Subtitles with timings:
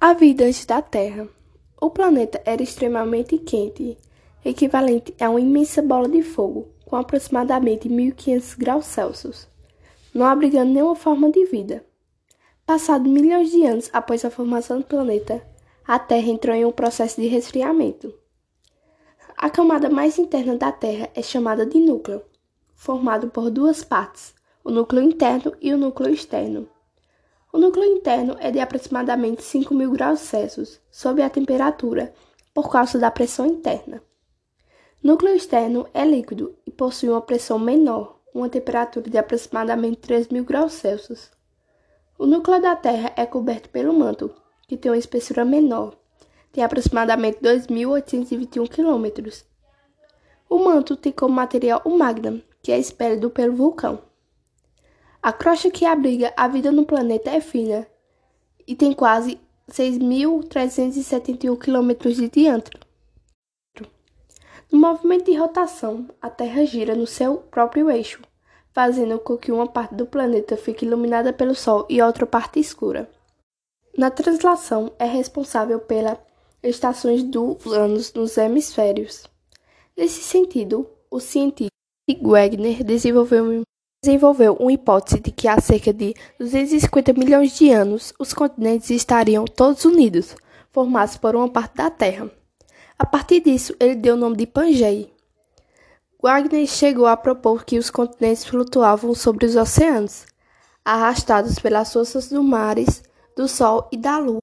[0.00, 1.26] A vida antes da Terra.
[1.80, 3.96] O planeta era extremamente quente,
[4.44, 9.48] equivalente a uma imensa bola de fogo, com aproximadamente 1500 graus Celsius,
[10.12, 11.84] não abrigando nenhuma forma de vida.
[12.66, 15.42] Passado milhões de anos após a formação do planeta,
[15.86, 18.12] a Terra entrou em um processo de resfriamento.
[19.36, 22.22] A camada mais interna da Terra é chamada de núcleo,
[22.74, 26.68] formado por duas partes, o núcleo interno e o núcleo externo.
[27.54, 32.12] O núcleo interno é de aproximadamente 5.000 graus Celsius sob a temperatura,
[32.52, 34.02] por causa da pressão interna.
[35.00, 40.72] Núcleo externo é líquido e possui uma pressão menor, uma temperatura de aproximadamente 3.000 graus
[40.72, 41.30] Celsius.
[42.18, 44.34] O núcleo da Terra é coberto pelo manto,
[44.66, 45.94] que tem uma espessura menor,
[46.50, 49.32] tem aproximadamente 2.821 km.
[50.50, 54.02] O manto tem como material o magma, que é expelido pelo vulcão.
[55.24, 57.86] A crosta que abriga a vida no planeta é fina
[58.66, 62.78] e tem quase 6.371 km de diâmetro.
[64.70, 68.20] No movimento de rotação, a Terra gira no seu próprio eixo,
[68.74, 73.10] fazendo com que uma parte do planeta fique iluminada pelo Sol e outra parte escura.
[73.96, 76.18] Na translação, é responsável pelas
[76.62, 79.24] estações dos anos nos hemisférios.
[79.96, 81.72] Nesse sentido, o cientista
[82.22, 83.64] Wegner desenvolveu
[84.04, 89.46] desenvolveu uma hipótese de que há cerca de 250 milhões de anos os continentes estariam
[89.46, 90.36] todos unidos,
[90.70, 92.30] formados por uma parte da Terra.
[92.98, 95.08] A partir disso, ele deu o nome de Pangeia.
[96.22, 100.26] Wagner chegou a propor que os continentes flutuavam sobre os oceanos,
[100.84, 103.02] arrastados pelas forças dos mares,
[103.34, 104.40] do Sol e da Lua.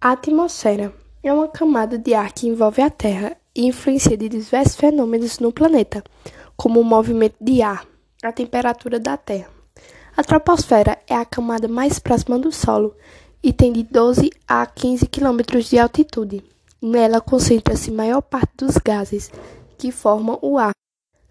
[0.00, 5.38] A atmosfera é uma camada de ar que envolve a Terra e influencia diversos fenômenos
[5.38, 6.04] no planeta,
[6.56, 7.86] como o movimento de ar,
[8.28, 9.50] a temperatura da Terra.
[10.16, 12.94] A troposfera é a camada mais próxima do solo
[13.42, 16.44] e tem de 12 a 15 quilômetros de altitude.
[16.80, 19.30] Nela concentra-se maior parte dos gases
[19.76, 20.72] que formam o ar.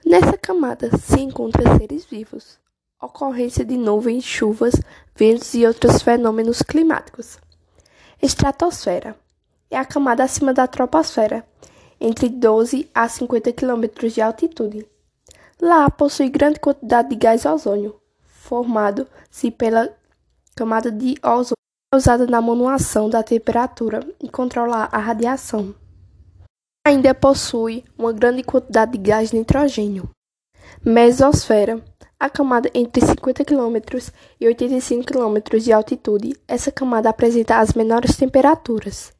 [0.05, 2.59] Nessa camada se encontram seres vivos,
[3.01, 4.73] ocorrência de nuvens, chuvas,
[5.15, 7.37] ventos e outros fenômenos climáticos.
[8.21, 9.15] Estratosfera
[9.71, 11.45] é a camada acima da troposfera,
[11.99, 14.85] entre 12 a 50 quilômetros de altitude.
[15.63, 19.89] Lá possui grande quantidade de gás ozônio, formado-se pela
[20.53, 21.53] camada de ozônio
[21.95, 25.73] usada na manuação da temperatura e controlar a radiação.
[26.85, 30.09] Ainda possui uma grande quantidade de gás nitrogênio.
[30.83, 31.81] Mesosfera
[32.19, 33.77] a camada entre 50 km
[34.41, 39.13] e 85 km de altitude, essa camada apresenta as menores temperaturas.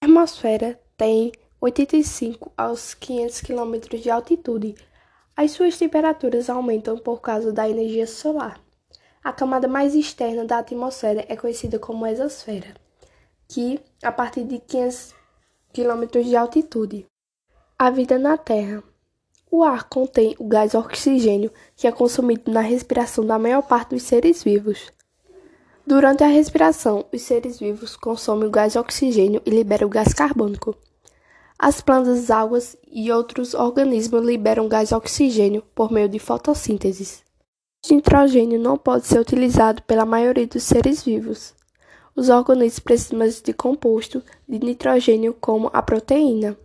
[0.00, 4.76] A atmosfera tem 85 aos 500 km de altitude,
[5.42, 8.60] as suas temperaturas aumentam por causa da energia solar.
[9.24, 12.74] A camada mais externa da atmosfera é conhecida como exosfera,
[13.48, 15.14] que a partir de 500
[15.72, 17.06] km de altitude.
[17.78, 18.82] A vida na Terra.
[19.50, 24.02] O ar contém o gás oxigênio, que é consumido na respiração da maior parte dos
[24.02, 24.92] seres vivos.
[25.86, 30.76] Durante a respiração, os seres vivos consomem o gás oxigênio e liberam o gás carbônico.
[31.62, 37.18] As plantas, águas e outros organismos liberam gás oxigênio por meio de fotossíntese.
[37.84, 41.52] O nitrogênio não pode ser utilizado pela maioria dos seres vivos.
[42.16, 46.56] Os organismos precisam de composto de nitrogênio como a proteína.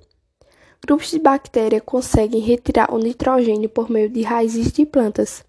[0.81, 5.43] Grupos de bactérias conseguem retirar o nitrogênio por meio de raízes de plantas.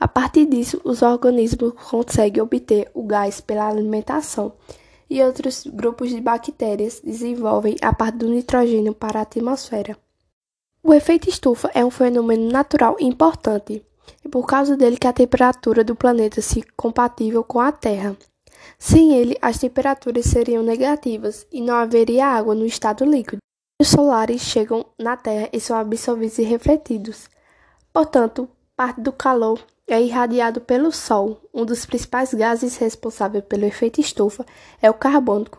[0.00, 4.54] A partir disso, os organismos conseguem obter o gás pela alimentação
[5.12, 9.94] e outros grupos de bactérias desenvolvem a parte do nitrogênio para a atmosfera.
[10.82, 13.84] O efeito estufa é um fenômeno natural importante,
[14.24, 18.16] e por causa dele que a temperatura do planeta se compatível com a Terra.
[18.78, 23.42] Sem ele, as temperaturas seriam negativas e não haveria água no estado líquido.
[23.78, 27.28] Os solares chegam na Terra e são absorvidos e refletidos.
[27.92, 31.40] Portanto, parte do calor é irradiado pelo Sol.
[31.52, 34.44] Um dos principais gases responsáveis pelo efeito estufa
[34.80, 35.58] é o carbônico,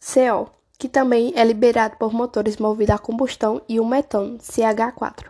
[0.00, 5.26] CO, que também é liberado por motores movidos a combustão, e o metano, CH4.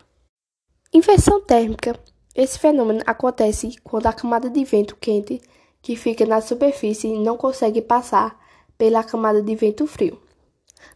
[0.93, 1.99] Inversão térmica.
[2.35, 5.41] Esse fenômeno acontece quando a camada de vento quente
[5.81, 8.38] que fica na superfície não consegue passar
[8.76, 10.20] pela camada de vento frio.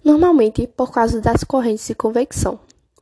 [0.04, 2.58] Normalmente por causa das correntes de convecção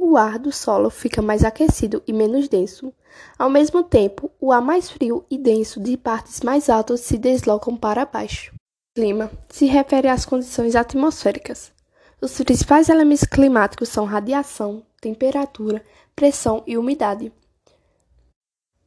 [0.08, 2.93] o ar do solo fica mais aquecido e menos denso.
[3.37, 7.76] Ao mesmo tempo, o ar mais frio e denso de partes mais altas se deslocam
[7.76, 8.55] para baixo.
[8.94, 11.73] Clima se refere às condições atmosféricas.
[12.20, 17.32] Os principais elementos climáticos são radiação, temperatura, pressão e umidade.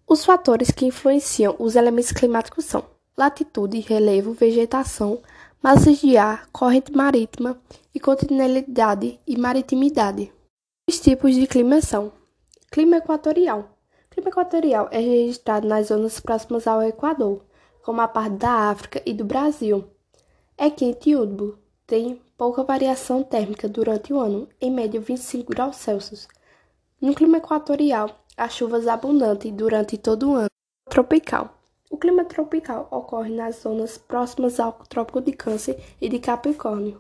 [0.08, 2.84] Os fatores que influenciam os elementos climáticos são
[3.16, 5.20] latitude, relevo, vegetação,
[5.62, 7.60] massas de ar, corrente marítima
[7.94, 10.32] e continentalidade e maritimidade.
[10.90, 12.12] Os tipos de clima são:
[12.72, 13.78] clima equatorial.
[14.10, 17.46] Clima equatorial é registrado nas zonas próximas ao Equador,
[17.84, 19.84] como a parte da África e do Brasil.
[20.58, 25.76] É quente e úmido, tem pouca variação térmica durante o ano, em média 25 graus
[25.76, 26.28] Celsius.
[27.00, 30.50] No clima equatorial, há chuvas abundantes durante todo o ano.
[30.90, 31.54] Tropical.
[31.92, 37.00] O clima tropical ocorre nas zonas próximas ao Trópico de Câncer e de Capricórnio.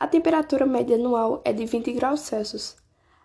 [0.00, 2.81] A temperatura média anual é de 20 graus Celsius.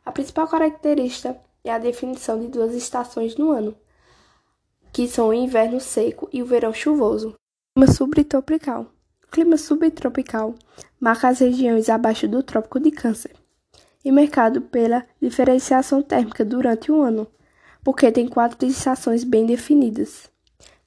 [0.07, 3.75] A principal característica é a definição de duas estações no ano,
[4.94, 7.36] que são o inverno seco e o verão chuvoso.
[7.75, 8.86] Clima subtropical.
[9.25, 10.56] O clima subtropical
[10.98, 13.36] marca as regiões abaixo do Trópico de Câncer
[14.01, 17.27] e marcado pela diferenciação térmica durante o ano,
[17.83, 20.31] porque tem quatro estações bem definidas.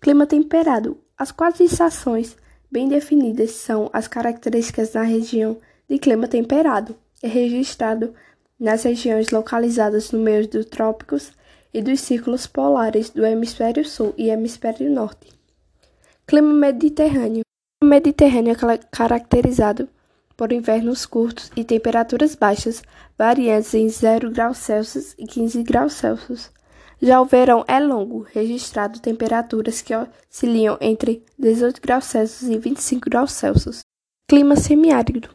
[0.01, 0.97] Clima temperado.
[1.15, 2.39] As quatro estações
[2.71, 6.97] bem definidas são as características da região de clima temperado.
[7.23, 8.15] É registrado
[8.61, 11.33] nas regiões localizadas no meio dos trópicos
[11.73, 15.33] e dos círculos polares do hemisfério sul e hemisfério norte.
[16.27, 17.41] Clima mediterrâneo.
[17.83, 19.89] O Mediterrâneo é caracterizado
[20.37, 22.83] por invernos curtos e temperaturas baixas,
[23.17, 26.51] variantes em 0 graus Celsius e 15 graus Celsius.
[27.01, 33.09] Já o verão é longo, registrado temperaturas que oscilam entre 18 graus Celsius e 25
[33.09, 33.81] graus Celsius.
[34.29, 35.31] Clima semiárido.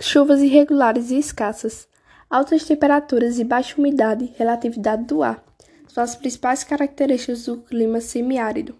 [0.00, 1.87] Chuvas irregulares e escassas.
[2.30, 5.42] Altas temperaturas e baixa umidade, relatividade do ar
[5.88, 8.76] são as principais características do clima semiárido.